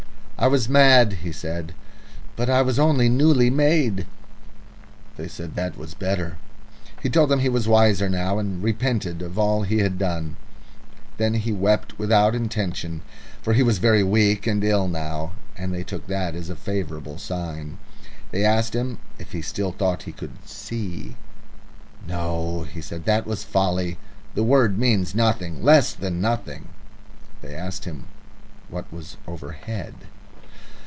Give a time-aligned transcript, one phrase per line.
[0.41, 1.75] "I was mad," he said.
[2.35, 4.07] "But I was only newly made."
[5.15, 6.39] They said that was better.
[6.99, 10.37] He told them he was wiser now, and repented of all he had done.
[11.17, 13.01] Then he wept without intention,
[13.39, 17.19] for he was very weak and ill now, and they took that as a favourable
[17.19, 17.77] sign.
[18.31, 21.17] They asked him if he still thought he could "see"
[22.07, 23.05] "No," he said.
[23.05, 23.99] "That was folly.
[24.33, 26.69] The word means nothing less than nothing!"
[27.43, 28.05] They asked him
[28.71, 29.93] what was overhead.